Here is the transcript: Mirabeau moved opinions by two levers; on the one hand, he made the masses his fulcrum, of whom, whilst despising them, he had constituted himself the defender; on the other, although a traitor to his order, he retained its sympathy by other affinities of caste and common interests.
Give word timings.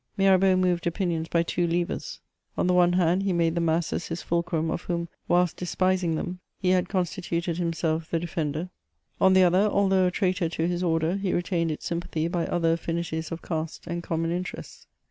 Mirabeau 0.17 0.55
moved 0.55 0.87
opinions 0.87 1.27
by 1.27 1.43
two 1.43 1.67
levers; 1.67 2.21
on 2.57 2.65
the 2.65 2.73
one 2.73 2.93
hand, 2.93 3.21
he 3.21 3.31
made 3.31 3.53
the 3.53 3.61
masses 3.61 4.07
his 4.07 4.23
fulcrum, 4.23 4.71
of 4.71 4.81
whom, 4.81 5.07
whilst 5.27 5.57
despising 5.57 6.15
them, 6.15 6.39
he 6.57 6.69
had 6.69 6.89
constituted 6.89 7.57
himself 7.57 8.09
the 8.09 8.17
defender; 8.17 8.69
on 9.19 9.33
the 9.33 9.43
other, 9.43 9.69
although 9.71 10.07
a 10.07 10.09
traitor 10.09 10.49
to 10.49 10.67
his 10.67 10.81
order, 10.81 11.17
he 11.17 11.33
retained 11.33 11.69
its 11.69 11.85
sympathy 11.85 12.27
by 12.27 12.47
other 12.47 12.73
affinities 12.73 13.31
of 13.31 13.43
caste 13.43 13.85
and 13.85 14.01
common 14.01 14.31
interests. 14.31 14.87